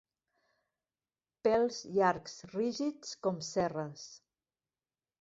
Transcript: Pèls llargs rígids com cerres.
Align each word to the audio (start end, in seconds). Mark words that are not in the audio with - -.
Pèls 1.49 1.83
llargs 1.99 2.41
rígids 2.57 3.15
com 3.27 3.41
cerres. 3.53 4.11